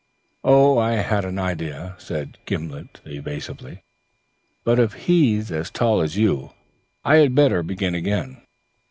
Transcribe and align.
"Oh, 0.43 0.79
I 0.79 0.93
had 0.93 1.25
an 1.25 1.37
idea," 1.37 1.93
said 1.99 2.39
Gimblet 2.47 3.01
evasively. 3.05 3.83
"But 4.63 4.79
if 4.79 4.93
he's 5.05 5.51
as 5.51 5.69
tall 5.69 6.01
as 6.01 6.17
you, 6.17 6.53
I 7.05 7.17
had 7.17 7.35
better 7.35 7.61
begin 7.61 7.93
again. 7.93 8.41